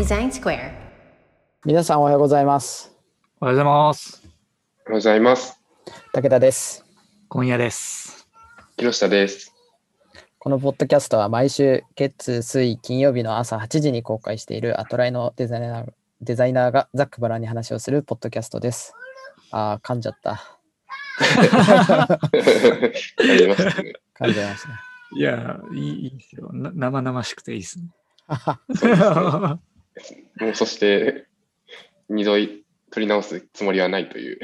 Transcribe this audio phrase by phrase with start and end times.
[0.00, 0.72] Design Square.
[1.66, 2.90] 皆さんおはようございます。
[3.38, 4.22] おはようございます。
[4.24, 4.34] おはよ
[4.86, 5.60] うございます。
[6.14, 6.86] 武田です。
[7.28, 8.26] 今夜です。
[8.78, 9.54] 木下です。
[10.38, 15.92] このポッドキャストは毎週月、水、金曜日の朝8時に公開しているアトライのデザイナー
[16.22, 18.94] デザイナーがざっくばらんに話をするポッドキャストです。
[19.50, 20.30] あー、噛んじゃった。
[20.30, 21.26] あ
[23.22, 23.92] りましたね。
[24.18, 24.74] 噛んじゃいましたね。
[25.18, 26.48] いや、いいいいですよ。
[26.54, 27.84] な生々しくていいですね。
[30.40, 31.26] もうそして、
[32.08, 32.34] 二度
[32.90, 34.38] 取り直すつもりはないという。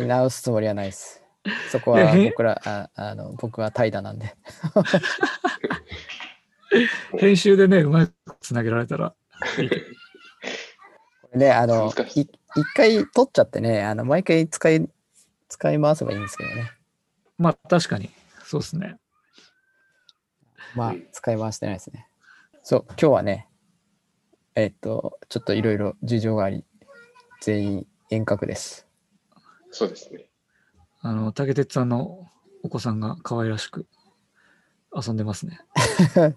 [0.00, 1.22] 見直すつもりはないです。
[1.70, 2.30] そこはえ？
[2.30, 4.34] 僕ら、ああの僕は怠惰なんで。
[7.18, 9.10] 編集でね、うまくつなげられたら。
[9.10, 9.16] こ
[9.62, 9.68] れ
[11.34, 12.28] ね、あの、一
[12.74, 14.88] 回取っちゃってね、あの毎回使い、
[15.48, 16.70] 使い回せばいいんですけどね。
[17.38, 18.10] まあ、確かに。
[18.44, 18.96] そうですね。
[20.74, 22.08] まあうん、使い回してないですね。
[22.62, 23.48] そう、今日はね、
[24.56, 26.64] えっと、ちょっといろいろ事情があり、
[27.42, 28.86] 全員遠隔です。
[29.70, 30.30] そうですね。
[31.02, 32.26] あの、竹鉄さんの
[32.62, 33.86] お子さんが可愛らしく
[34.94, 35.60] 遊んでますね。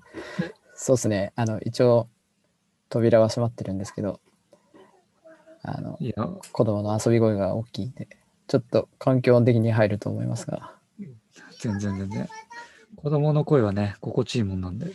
[0.76, 2.10] そうですね、あの、一応、
[2.90, 4.20] 扉は閉まってるんですけど、
[5.64, 8.10] あの、いや、子供の遊び声が大きいんで、
[8.48, 10.76] ちょっと環境音的に入ると思いますが、
[11.60, 12.30] 全然全然。
[12.98, 14.94] 子供の声はね、心地いいもんなんで。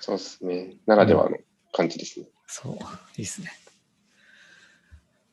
[0.00, 0.74] そうですね。
[0.86, 1.36] ならではの
[1.72, 2.26] 感じですね。
[2.50, 3.52] そう、いいですね。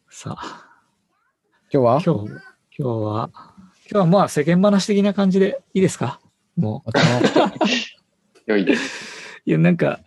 [0.09, 0.67] さあ、
[1.71, 2.01] 今日は？
[2.05, 2.39] 今日、今
[2.77, 3.53] 日は、今
[3.89, 6.19] 日はまあ世間話的な感じでいいですか？
[6.57, 6.91] もう。
[8.45, 9.41] 良いです。
[9.45, 10.01] いや、なんか、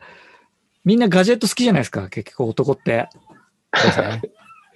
[0.84, 3.08] みんなガジェット好きじゃないですか、結局男って。
[3.74, 4.22] そうですね、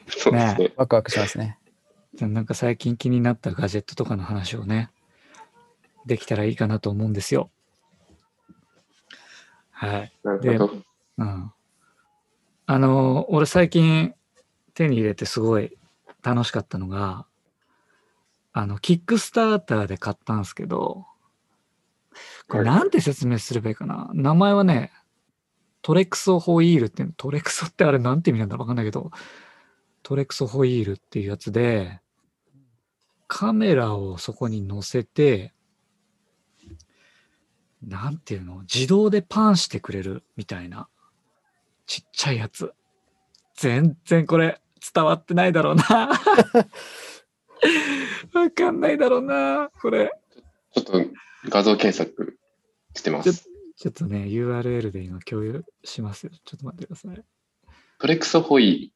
[0.09, 0.73] そうですね。
[0.77, 1.59] ワクワクしますね。
[2.15, 4.91] じゃあなんか最近気になったガジェットとかの話をね、
[6.07, 7.51] できたらいいかなと思うんですよ。
[9.71, 10.13] はい。
[10.23, 10.83] なるほど。
[11.19, 11.53] うん。
[12.67, 14.15] あの、俺最近
[14.75, 15.77] 手に入れてすごい
[16.23, 17.27] 楽しかったのが、
[18.53, 21.07] あの、キックスターターで買ったんですけど、
[22.49, 24.11] これはいなんて説明すればいいかな。
[24.13, 24.93] 名前はね、
[25.81, 29.11] トレクソホイールっていうの、トレクソってあれなんて意味なんだろうわかんないけど、
[30.03, 32.01] トレクソホイールっていうやつで、
[33.27, 35.55] カメラをそこに載せて、
[37.83, 40.89] なんていうの自動でパンしてくれるみたいな、
[41.93, 42.73] ちっちゃいやつ。
[43.55, 44.63] 全然これ
[44.95, 45.85] 伝わってないだろうな。
[48.33, 50.11] わかんないだろうな、これ。
[50.75, 51.05] ちょっと
[51.51, 52.39] 画像検索
[52.97, 53.47] してまちょす。
[53.77, 56.33] ちょっとね、URL で今共有しますよ。
[56.47, 57.23] ちょっと待ってください。
[57.99, 58.95] トレクソホイ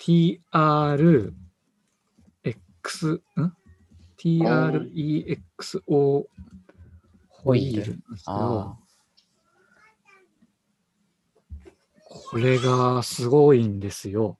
[0.00, 1.30] TRX、
[3.14, 3.22] ん
[4.18, 5.82] ?TREXO
[7.28, 8.76] ホイールなんですけどあ、
[12.30, 14.38] これがすごいんですよ。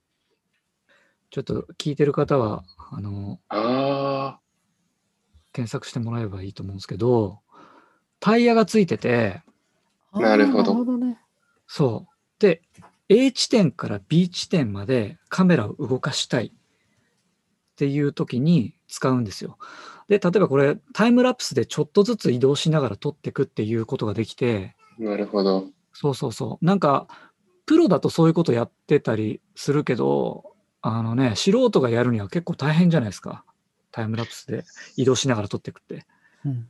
[1.31, 4.39] ちょっと聞いてる方は、あの、あ
[5.53, 7.41] 検索してもらえばいいと思うんですけど、
[8.21, 9.43] タイヤがついてて、
[10.13, 11.19] あなるほどね。
[11.67, 12.41] そう。
[12.41, 12.63] で、
[13.09, 16.53] A 地点から B 地点までカメラを動かしたいっ
[17.77, 19.59] ていう時に使うんですよ。
[20.09, 25.69] で、例えばこれタイムラプスでちょっとずつ移動しながら撮っていくっていうことができて、あ、なるほど。
[25.93, 26.65] そうそうそう。
[26.65, 27.09] なんか、
[27.67, 33.45] プロだとそういうことやってたりするけど、あのね、素人がやるには結構大変じゃないですか。
[33.91, 34.65] タイムラプスで
[34.97, 36.07] 移動しながら撮っていくって。
[36.45, 36.69] うん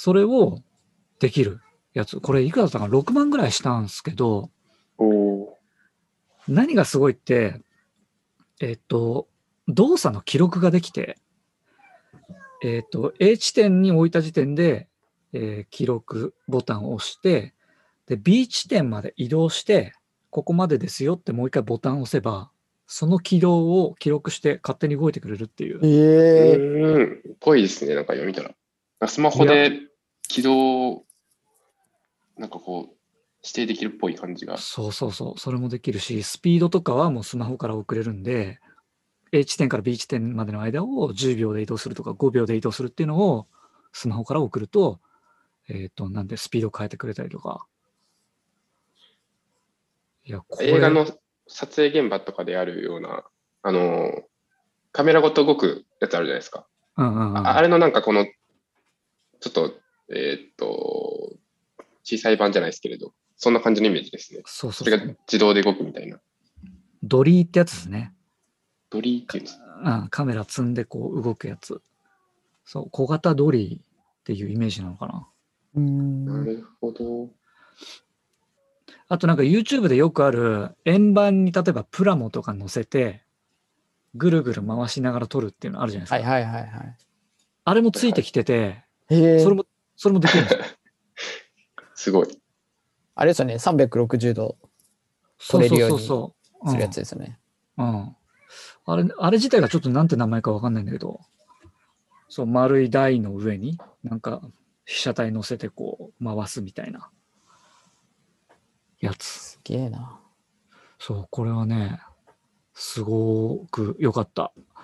[0.00, 0.62] それを
[1.18, 1.60] できる
[1.92, 2.20] やつ。
[2.20, 4.48] これいくらだったかな ?6 万ぐらいしたんですけど、
[6.46, 7.60] 何がすごいって、
[8.60, 9.26] えっと、
[9.66, 11.18] 動作の記録ができて、
[12.62, 14.88] えっと、A 地点に置いた時点で、
[15.32, 17.52] えー記録ボタンを押して、
[18.06, 19.94] で、B 地点まで移動して、
[20.38, 22.52] ここまでですよってもう一回ボタンを押せば、
[22.86, 25.80] その軌道を記録して勝手に動いてくれるっていう。
[25.82, 26.60] えー。
[26.60, 27.22] うん。
[27.40, 27.96] ぽいですね。
[27.96, 29.08] なんか読みたら。
[29.08, 29.80] スマホで
[30.28, 31.02] 起動、
[32.36, 32.94] なんかこう、
[33.42, 34.58] 指定できるっぽい感じが。
[34.58, 38.60] そうそうそう、それもできるし、スピードとかはもうスマホから送れるんで、
[39.32, 43.48] A 地点から B 地点までの間を10秒で移動するとか5秒で移動するっていうのを
[43.92, 45.00] スマホから送ると、
[45.68, 47.66] えっ、と、なんでスピード変えてくれたりとか。
[50.28, 51.06] いや、映画の
[51.46, 53.24] 撮影現場とかであるような、
[53.62, 54.12] あの、
[54.92, 56.66] カメラごと動くやつあるじゃないですか。
[56.98, 59.72] うんうんうん、ああれのなんかこの、ちょっと、
[60.10, 61.32] えーっと、
[62.04, 64.42] 小さい版じゃないですけれど、そんな感じのイメージですね。
[64.44, 65.18] そうそそうれがそう。
[65.26, 66.20] 自動で動くみたいな。
[67.02, 68.12] ドリーってやつですね。
[68.90, 69.58] ドリーっていうんです。
[69.82, 71.80] うん、カメラ積んでこう動くやつ。
[72.66, 75.26] そう、小型ドリーっていうイメージなのかな。
[75.76, 77.30] うーんなるほど。
[79.08, 83.24] あとなんか YouTube でよくある円盤に例えばプラモとか乗せて、
[84.14, 86.30] ぐるぐる回しながら撮るっていうのあるじゃないですか。
[86.30, 86.96] はいはいはいはい。
[87.64, 89.64] あれもついてきてて、それも、
[89.96, 90.64] それもできるんですよ。
[91.94, 92.28] すごい。
[93.14, 94.56] あれですよね、360度
[95.38, 97.38] 撮れるようにするやつですよね。
[97.76, 97.88] うん。
[97.88, 98.16] うん。
[98.86, 101.20] あれ、あれ自体がちょっとなんて名前かわかんないんだけど、
[102.28, 104.42] そう、丸い台の上に、なんか、
[104.84, 107.10] 被写体乗せてこう、回すみたいな、
[109.00, 109.24] やつ。
[109.24, 110.20] すげえな。
[110.98, 112.00] そう、これはね、
[112.74, 114.52] すごく良かった。
[114.54, 114.82] だ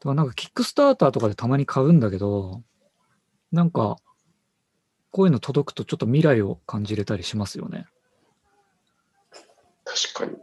[0.00, 2.62] からなんか、キックスターターとかでたまに買うんだけど、
[3.52, 3.96] なんか、
[5.10, 7.86] こういうの届くとちょっと未来を感じれたりしますよね。
[9.84, 10.36] 確かに。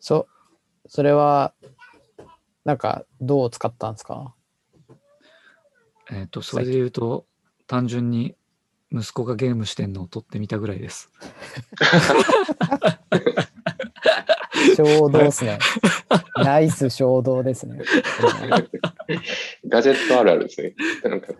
[0.00, 0.28] そ、
[0.86, 1.54] それは、
[2.64, 4.34] なんか、どう使ったんですか？
[6.10, 7.26] えっ、と、それで言うと、
[7.66, 8.36] 単純に
[8.90, 11.10] 息子がゲームしてんのを撮ってみたぐらいです。
[14.76, 15.58] 衝動ですね。
[16.36, 17.80] ナイス衝動ですね。
[19.68, 20.74] ガジェットあるあるですね。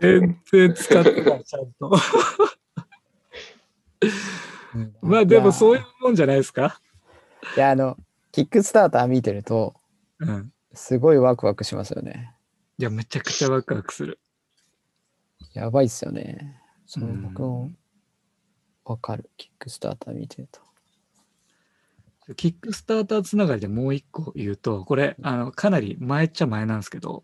[0.01, 1.91] 全然使ってない、ちゃんと。
[5.01, 6.81] まあでもそういうもんじゃないですか？
[7.57, 7.97] いや、あの、
[8.31, 9.75] キックスターター見てると、
[10.19, 10.53] うん。
[10.75, 12.35] すごいワクワクしますよね。
[12.79, 14.21] いや、めちゃくちゃワクワクする。
[15.55, 16.58] やばいっすよね。
[16.89, 17.71] そう、うん僕も
[18.85, 19.31] わかる。
[19.37, 20.61] キックスターター見てると。
[22.35, 27.23] キックスターターつながりでもう一個言うと、これ、あの、かなり前っちゃ前なんですけど、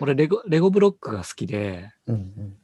[0.00, 2.56] 俺レゴ、レゴブロックが好きで、うんうん。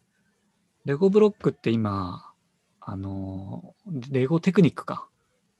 [0.84, 2.32] レゴブロックって今、
[2.80, 3.74] あの、
[4.10, 5.08] レゴテクニックか。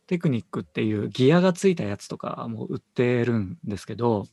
[0.06, 4.28] テクニックっていうギアがついたやつとかも売ってるんですけど、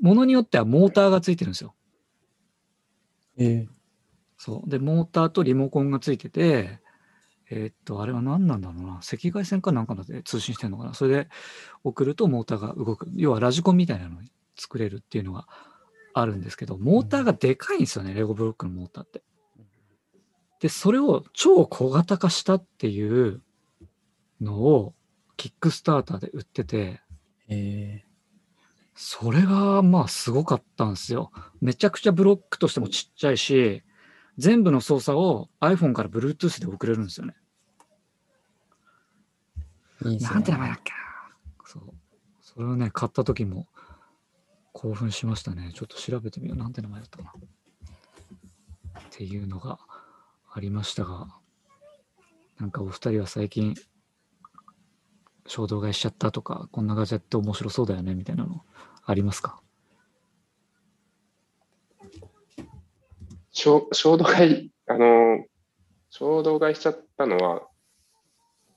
[0.00, 1.74] ものによってはモーターがついてるんですよ。
[3.36, 3.66] え
[4.44, 4.68] そう。
[4.68, 6.78] で、モーターとリモコンがついてて、
[7.48, 8.96] えーっと、あれは何なんだろうな。
[8.96, 10.92] 赤外線かなんかで通信してるのかな。
[10.92, 11.28] それで
[11.82, 13.08] 送るとモーターが動く。
[13.16, 15.46] 要はラジコンみたいなのに作れるっていうのが
[16.12, 19.22] あるんですけど、モーターがでかいんですよね、レゴブロックのモーターって。
[20.60, 23.40] で、それを超小型化したっていう
[24.42, 24.94] のを、
[25.38, 27.00] キックスターターで売ってて、
[27.48, 28.04] え
[28.94, 31.32] それがまあすごかったんですよ。
[31.62, 33.82] めちゃくちゃブロックとしてもちっちゃいし、
[34.38, 37.34] 全部の操作を iPhone から Bluetooth で送れるんですよね。
[40.02, 40.26] ー、いいね。
[40.26, 40.98] なんて名前だっけな
[41.64, 41.82] そう。
[42.40, 43.68] それをね、買った時も
[44.72, 45.70] 興奮しましたね。
[45.74, 46.58] ちょっと調べてみよう。
[46.58, 47.30] なんて名前だったかな。
[49.00, 49.78] っていうのが
[50.52, 51.28] ありましたが、
[52.58, 53.74] なんかお二人は最近、
[55.46, 58.64] 衝動買いしちゃったとか、こんなガジェット面白そうだよねみたいなの
[59.04, 59.60] ありますか？
[63.54, 65.44] 衝衝動買い、あの、
[66.10, 67.62] 衝動買いしちゃったのは、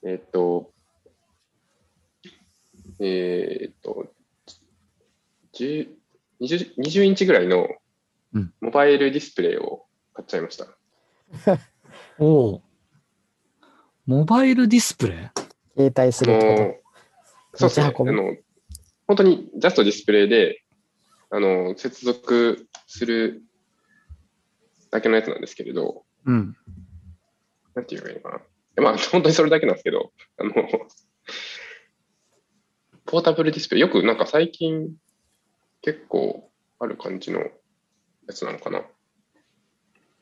[0.04, 0.72] えーっと、
[3.00, 4.08] えーっと、
[5.54, 5.90] 10
[6.40, 7.68] 20, 20インチぐらいの
[8.34, 10.68] うんモバイルディスプレイを買っちゃいました。
[12.20, 12.62] おお。
[14.06, 15.32] モバイルディスプレ
[15.76, 15.90] イ？
[15.90, 16.76] 携帯すあるってこの
[17.56, 17.86] そうですね。
[17.86, 18.38] あの
[19.08, 20.62] 本当にジャストディスプレイで、
[21.32, 23.47] あの、接続するだ
[25.02, 26.56] けのやつなんですけれど、うん。
[27.76, 28.30] なんて言えばいいのか
[28.76, 28.84] な。
[28.84, 30.54] まあ、本当にそれだけなんですけど、あの、
[33.06, 34.96] ポータブルディスプレイ、よくなんか最近
[35.82, 37.50] 結構ある感じのや
[38.34, 38.84] つなのかな。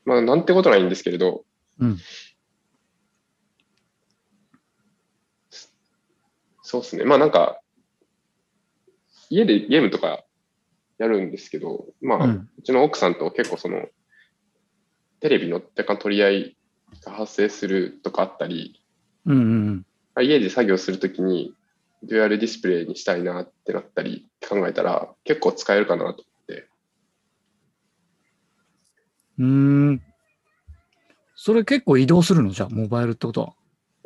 [0.04, 1.44] まあ、なんてことないんですけれど、
[1.80, 1.98] うん。
[6.62, 7.04] そうですね。
[7.04, 7.60] まあなんか、
[9.30, 10.24] 家でゲームとか
[10.98, 13.86] やるんですけど、まあ、ううんちの奥さんと結構その、
[15.20, 16.56] テレビの若干取り合い
[17.04, 18.80] が発生するとかあったり、
[19.24, 19.84] うんうん
[20.16, 20.24] うん。
[20.24, 21.52] 家で作業するときに、
[22.02, 26.68] デュアルディスプレイにしたいなってなったり考えたら、結構使えるかなと思って。
[29.38, 30.02] うーん。
[31.34, 32.50] それ結構移動するの？
[32.50, 33.52] じゃあ、モバイルってことは。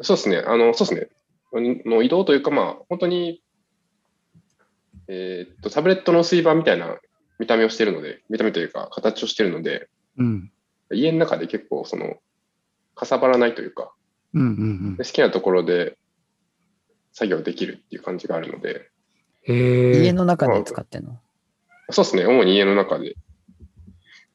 [0.03, 0.39] そうですね。
[0.39, 1.09] あの、そうですね。
[1.53, 3.43] あの移動というか、まあ、本当に、
[5.09, 6.99] えーっと、タブレットの水盤みたいな
[7.39, 10.53] 見た目をしているので、見た目というか、形をしているので、うん。
[10.93, 12.17] 家の中で結構、その、
[12.95, 13.93] かさばらないというか、
[14.35, 15.99] うんうんで好きなところで
[17.13, 18.91] 作業できるっていう感じがあるので。
[19.47, 21.19] 家の中で使ってんの？
[21.91, 22.27] そうですね。
[22.27, 23.17] 主に家の中で。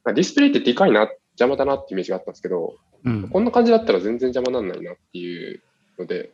[0.05, 1.09] ディスプレイってでかいな、
[1.39, 3.29] 邪魔だなってイメージがあったんですけど、うん。
[3.29, 5.61] こんな感じだったら全然邪魔なんないなっていう
[5.97, 6.31] ので、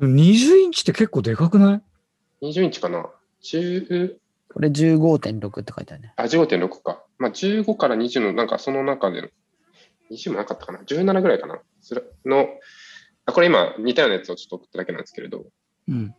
[0.00, 1.76] 20インチって結構でかくな
[2.42, 3.08] い？20インチかな
[3.42, 4.16] ?10、
[4.52, 6.12] これ15.6って書いてあるね。
[6.16, 7.02] あ、15.6か。
[7.18, 9.28] まあ、15から20の、なんかその中での、
[10.12, 11.60] 20もなかったかな ?17 ぐらいかな？
[11.80, 12.48] するの
[13.24, 15.46] あこれ今似たようなやつをちょっと送っただけなんですけれど、
[15.88, 16.14] うん。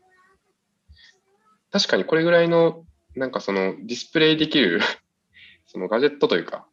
[1.72, 2.86] 確かにこれぐらいの、
[3.16, 4.80] なんかそのディスプレイできる、
[5.68, 6.68] そのガジェットというか、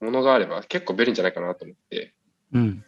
[0.00, 2.14] ものがあれば結構便利じゃないかなと思って、
[2.52, 2.84] うん。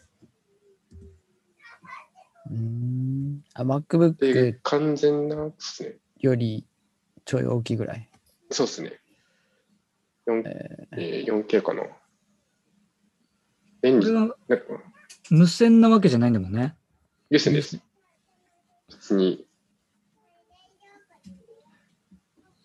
[2.51, 3.45] うーん。
[3.55, 5.97] あ、で MacBook 完全なですね。
[6.19, 6.67] より
[7.25, 8.09] ちょい大きいぐらい。
[8.51, 9.01] そうですね。
[10.27, 11.85] 4ええー 4K かな。
[13.83, 14.07] 便利。
[14.07, 14.65] これはなんか
[15.31, 16.75] 無線なわけじゃないんだもんね。
[17.31, 17.81] 有線です。
[18.91, 19.47] 普通に。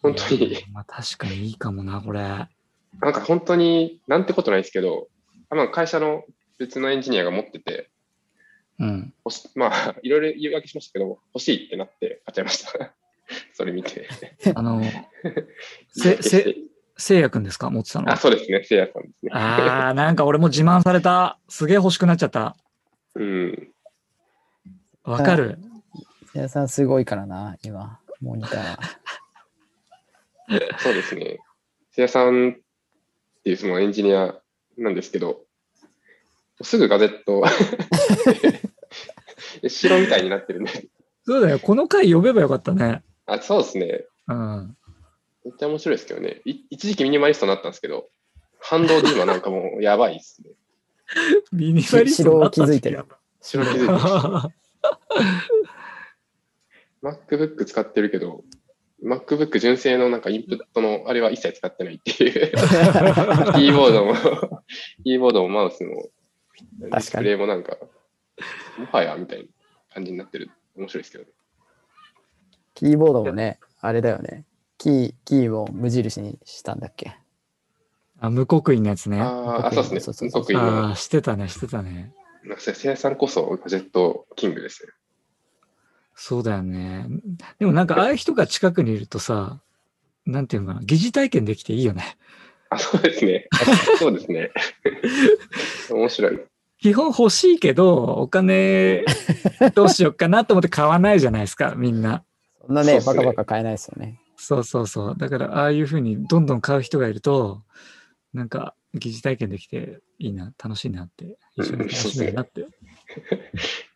[0.02, 2.22] 本当に、まあ確かにいいかもな、これ。
[2.22, 2.48] なん
[3.14, 5.08] か本当になんてことないですけど、
[5.50, 6.24] あまあ会社の
[6.60, 7.90] 別のエンジニアが持ってて、
[8.80, 9.14] うん。
[9.56, 12.94] まあ、いろいろ言い訳しましたけど、欲しいってなって買っちゃいました。
[13.54, 14.08] それ見て。
[14.56, 14.82] あの、
[15.92, 16.56] せ、せ、
[16.98, 17.70] せいやくんですか？
[17.70, 18.12] 持ってたの。
[18.12, 18.64] あ、そうですね。
[18.64, 19.32] せいやさんですね。
[19.34, 21.40] あー、 なんか俺も自慢された。
[21.50, 22.56] すげえ欲しくなっちゃった。
[23.16, 23.72] うん。
[25.04, 25.60] わかる。
[25.96, 26.00] ー、
[26.34, 28.78] 皆さんすごいからな、今、モニター。
[30.80, 31.40] そうですね。
[31.92, 32.54] せいやさんっ
[33.44, 34.36] ていうそのエンジニア
[34.78, 35.42] なんですけど、
[36.62, 37.44] すぐガジェット、
[39.68, 40.72] 白みたいになってるんで。
[41.26, 41.60] そうだよ。
[41.60, 43.04] この回呼べばよかったね。
[43.26, 44.06] あ、そうですね。
[44.28, 44.77] うん。
[45.48, 46.42] めっちゃ面白いですけどね。
[46.44, 48.10] い一時期ミニマリストになったんですけど、
[48.60, 50.52] 反動で今なんかもう やばいですね。
[51.54, 53.06] ミニマリストになった城を築いてる
[53.42, 54.52] 白気づいてました
[57.02, 58.44] MacBook 使ってるけど、
[59.02, 62.52] MacBook 純正のなんかインプットのあれは一切使ってないっていう。
[63.56, 64.16] キーボードも、
[65.06, 66.10] キーボードもマウスも、
[66.80, 67.78] ディスプレイもなんか、
[68.78, 69.46] もはやみたいな
[69.94, 70.50] 感じになってる。
[70.76, 71.30] 面白いですけどね。
[72.74, 74.44] キーボードもね、あれだよね。
[74.88, 77.18] キー、キーを無印にしたんだっけ？
[78.22, 79.20] あ、無刻印のやつね。
[79.20, 80.32] ああそうですそうそうね。
[80.32, 82.14] そうあー、してたね、してたね。
[82.46, 84.94] なんかせいやさんこそガジェットキングですね。
[86.16, 87.06] そうだよね。
[87.60, 89.60] でもなんか、ああいう人が近くにいるとさ、
[90.26, 92.18] なんていうのかな、疑似体験できていいよね。
[92.70, 93.50] あ、そうですね。
[94.00, 94.52] そうですね。
[95.92, 96.40] 面白い。
[96.80, 99.04] 基本欲しいけど、お金
[99.76, 102.24] どうしようかなと思って買わないじゃないですか、みんな。
[102.66, 104.22] そんなね、ねバカバカ買えないですよね。
[104.38, 105.16] そうそうそう。
[105.18, 107.64] だから、ああいうふうにどんどん買う人がいると、
[108.34, 112.66] なんか、疑似体験できていいな、楽しいなって、一緒に楽しめるなって。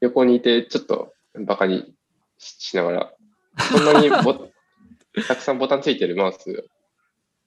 [0.01, 1.13] 横にいて、ちょっと
[1.45, 1.93] バカに
[2.37, 3.13] ししながら、
[3.59, 4.33] そんなにボ
[5.27, 6.65] たくさんボタンついてるマウス、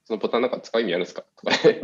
[0.05, 1.25] そのボタンなんか使う意味あるんですか？
[1.37, 1.81] とかね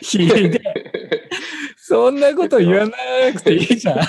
[0.00, 1.28] ひでえ
[1.76, 2.92] そんなこと言わな
[3.34, 3.98] くていいじゃん。
[3.98, 4.00] い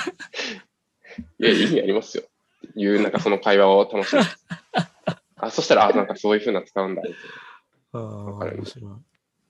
[1.39, 2.23] や、意味ありますよ。
[2.75, 4.21] いう、なんかその会話を楽しむ。
[5.45, 7.03] あ、そしたら、あ、なんかそういうふうな使うんだ。
[7.93, 8.93] ああ、面白い。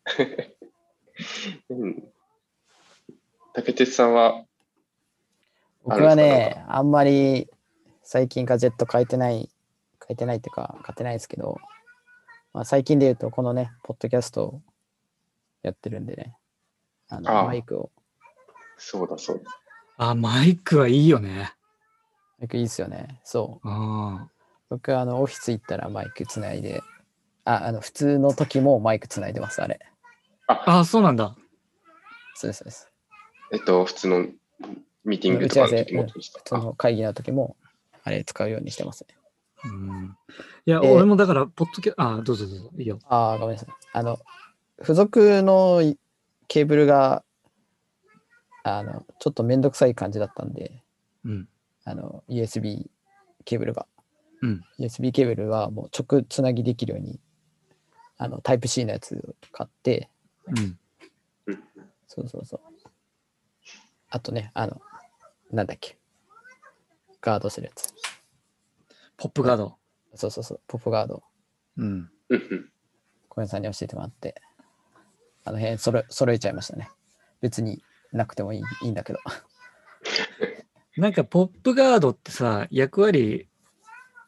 [1.70, 2.12] うん。
[3.54, 4.46] 竹鉄さんは、
[5.84, 7.50] 僕はね、あんまり
[8.04, 9.50] 最近ガジェット変えてない、変
[10.10, 11.58] えてないっていうか、買ってないですけど、
[12.54, 14.62] まあ、最近で言うと、このね、ポッドキャストを
[15.62, 16.36] やってるんでね、
[17.08, 17.92] あのああマイクを、
[18.78, 19.52] そうだそうだ。
[19.98, 21.54] あ、マイクはいいよね。
[22.40, 23.22] マイクいいですよね。
[23.24, 23.70] そう。
[23.70, 24.28] あ
[24.70, 26.82] 僕はあのオフィス行ったらマイクつないで、
[27.44, 29.80] あ、あの普通の時もマイクつないでます、あれ。
[30.48, 31.36] あ、あそうなんだ。
[32.34, 32.92] そうです、そうです。
[33.52, 34.26] えっと、普通の
[35.04, 37.56] ミーティングとかの時もってことですか普通の会議の時も、
[38.04, 39.16] あれ使うようにしてますね。
[39.66, 40.18] うん、
[40.66, 43.00] いや、で俺もだから、ポッドキャあ、どうぞどうぞ、いいよ。
[43.08, 43.70] ああ、ごめんなさい。
[43.94, 44.20] あの、
[44.80, 45.98] 付属のい
[46.48, 47.24] ケーブルが、
[48.64, 50.84] あの、ちょっとめんどくさい感じだったんで、
[51.24, 51.48] うん。
[51.84, 52.88] あの、USB
[53.46, 53.88] ケーブルが。
[54.46, 57.20] うん USB ケーブルはもう直つなぎできるように、
[58.18, 60.10] あの、タイプ C のやつを買って、
[60.48, 60.78] うん。
[62.08, 62.60] そうそうそう。
[64.10, 64.80] あとね、あの、
[65.52, 65.98] なんだっけ。
[67.22, 67.94] ガードするやつ。
[69.18, 69.76] ポップガード。
[70.14, 71.24] そうそうそう、ポップガード。
[71.78, 72.10] うん。
[73.30, 74.42] 小屋さんに教えてもらって、
[75.44, 76.90] あの辺そろ揃えちゃいましたね。
[77.42, 79.20] 別になくてもいいいいんだけど。
[80.98, 83.50] なんか、ポップガードってさ、役割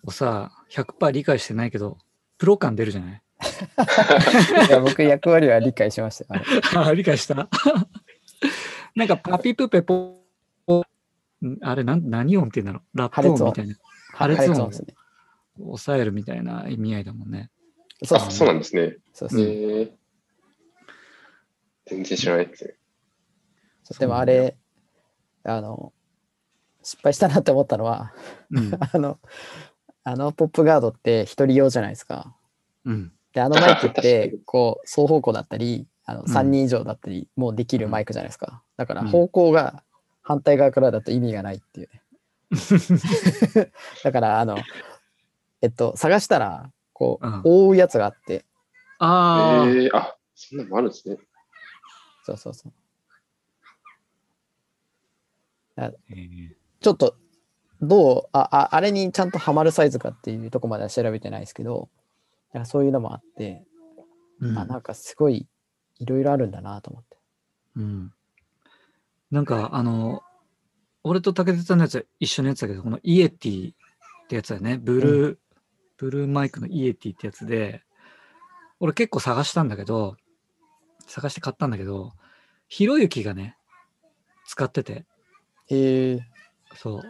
[0.04, 1.98] をさ、100%理解してないけど、
[2.38, 3.22] プロ感出るじゃない？
[4.68, 6.42] いや僕、役割は理解しましたよ。
[6.88, 7.36] あ理解した？
[8.96, 10.24] なんか、パピプペポ、
[10.70, 12.98] んあれなん、何音って言うんだろう？
[12.98, 13.76] ラップ音みたいな。
[14.14, 14.96] 破裂音破裂音ですね。
[15.60, 17.50] 抑えるみたいな意味合いだもんね。
[18.04, 18.98] あ、そうですそうなんですね。
[19.14, 19.92] そうそうえー、
[21.88, 22.78] 全然知らないです
[24.00, 24.58] でもあれ、
[25.44, 25.94] あの、
[26.84, 28.14] 失敗したなって思ったのは、
[28.52, 28.72] うん。
[28.80, 29.20] あの、
[30.10, 32.34] あのポップガードって一人用じゃないですか。
[32.86, 33.12] うん。
[33.34, 38.64] で、あのマイクってに、こう、双方向だったり、あのん3人以上だったりもできるマイクじゃないですか。
[38.78, 39.84] だからうん方向が
[40.22, 42.02] 反対側からだと意味がないっていうね。
[44.06, 44.58] だから、あの、
[45.62, 48.46] えっと、探したら、こううん、覆うやつがあって、
[49.00, 51.18] ああ、えー、あ、そんなのもあるんですね。
[52.24, 52.74] そうそうそう。
[55.76, 57.18] えーちょっと、
[57.82, 61.90] どう、あ、ああれにちゃんとはまるサイズかっていうとこまでは調べてないですけど、
[62.54, 63.66] なんかそういうのもあって、
[64.40, 65.48] うんあ、なんかすごい、
[66.00, 67.18] いろいろあるんだなと思って。
[67.78, 68.14] うん。
[69.32, 70.22] なんか、あの、
[71.04, 73.76] 俺と武田さんのやつは一緒のやつだけど、このイエティっ
[74.28, 74.78] てやつだよね。
[74.78, 75.38] ブルー、
[75.98, 77.84] ブルーマイクのイエティってやつで、
[78.80, 80.16] 俺結構探したんだけど、
[81.08, 82.14] 探して買ったんだけど、
[82.68, 83.58] ひろゆきがね、
[84.46, 85.06] 使ってて、
[85.68, 86.20] へえ
[86.76, 87.02] そう。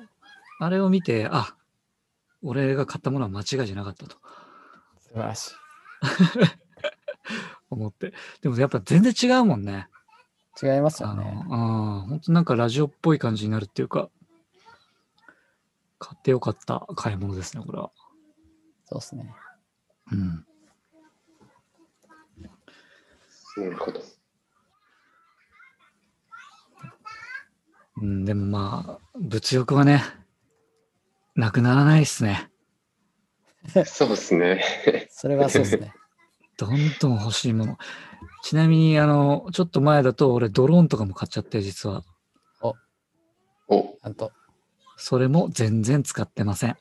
[0.59, 1.55] あれを見て、あ、
[2.41, 4.17] 俺が買ったものは間違いじゃなかったと
[4.99, 5.53] 素晴らしい。
[7.69, 8.13] 思って。
[8.41, 9.87] でもやっぱ全然違うもんね。
[10.61, 11.45] 違いますよあの、ね。
[11.51, 14.09] あ本当なんかラジオっぽい感じになるっていうか、
[15.99, 17.91] 買ってよかった買い物ですね、これは。
[18.85, 19.33] そうですね。
[20.11, 20.45] うん。
[23.57, 24.01] なるほど。
[27.99, 30.03] うん、でもまあ、物欲はね、
[31.37, 32.49] なくならないですね。
[33.85, 34.63] そうですね。
[35.11, 35.93] それはそうですね。
[36.57, 37.77] どんどん欲しいもの。
[38.43, 42.03] ちなみに、あの、ちょっと前だと俺ドローンとかも買っちゃって、実は。
[43.67, 44.31] お、ちゃんと。
[44.97, 46.77] それも全然使ってません。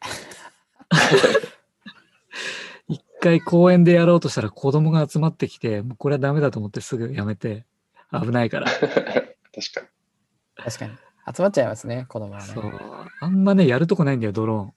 [2.89, 7.67] 一回公園でやろうとしたら子供が集まってきて、もうこれはダメだと思ってすぐやめて、
[8.13, 8.71] 危ないから。
[8.73, 9.87] 確かに。
[10.57, 11.06] 確かに。
[11.35, 12.55] 集まっちゃいますね、子供はね。
[12.55, 13.13] そう。
[13.21, 14.73] あんまね、やるとこないんだよ、ドローン。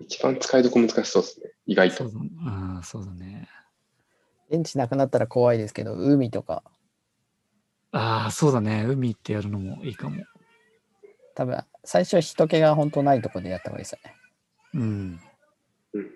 [0.00, 1.50] 一番使いどこ難しそうですね。
[1.66, 2.12] 意外とそう。
[2.12, 3.48] だ,、うん、そうだね。
[4.50, 6.62] 電池なくなったら怖いですけど、海とか、
[7.92, 8.84] ああ、そうだね。
[8.86, 10.24] 海行ってやるのもいいかも。
[11.34, 14.14] 多分、最初は人気が本当ないとこでやった方がいいですよね。
[14.74, 15.20] うん。
[15.94, 16.08] うんうん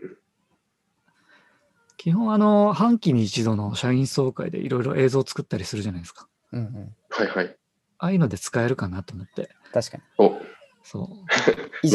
[1.99, 6.27] 基本、あの、半期に一度の社員総会でいろいろ映像作ったりするじゃないですか。
[6.51, 6.97] うんうん。
[7.13, 7.57] はいはい。
[7.99, 9.51] ああいうので使えるかなと思って。
[9.73, 10.03] 確かに。
[10.19, 10.41] お、
[10.83, 11.07] そう。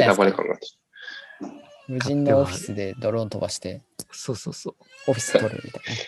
[0.53, 0.77] い。
[1.87, 4.75] 無人のオフィスでドローン飛ばして、そうそうそう。
[5.07, 6.01] オフィス取るみたいな。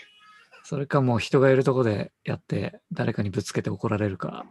[0.63, 4.45] それかもう人がいるとこでやって、誰かにぶつけて怒られるか。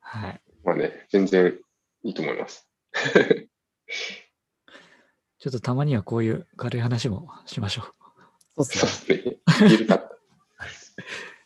[0.00, 0.40] はい。
[0.64, 1.58] まあね、全然
[2.04, 2.66] いいと思います。
[5.38, 8.03] ちょっとたまにはこういう軽い話もしましょう。
[8.56, 9.38] そうですね。
[9.48, 9.70] そうですね。
[9.70, 10.14] ゆるかった。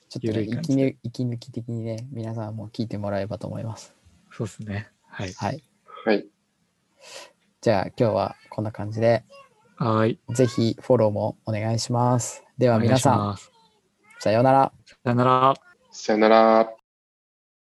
[0.08, 3.94] ちょっとね、息抜息抜き的にね、皆さんも聞いてもらえばと思います。
[4.30, 4.88] そうですね。
[5.06, 5.32] はい。
[5.32, 5.62] はい。
[6.04, 6.26] はい。
[7.60, 9.24] じゃあ今日はこんな感じで、
[9.76, 10.20] はーい。
[10.34, 12.44] ぜひフォローもお願いします。
[12.56, 13.36] では皆さん、
[14.20, 14.72] さようなら。
[14.86, 15.54] さよなら。
[15.90, 16.77] さよなら。